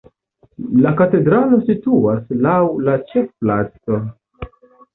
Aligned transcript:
La 0.85 0.93
katedralo 1.01 1.59
situas 1.67 2.33
laŭ 2.47 2.57
la 2.89 2.97
ĉefplaco. 3.15 4.03